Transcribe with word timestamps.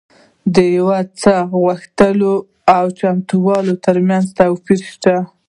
د 0.55 0.57
یو 0.77 0.89
څه 1.21 1.35
د 1.45 1.47
غوښتلو 1.61 2.33
او 2.75 2.83
چمتووالي 2.99 3.75
ترمنځ 3.85 4.25
توپیر 4.37 4.79
شته 4.93 5.15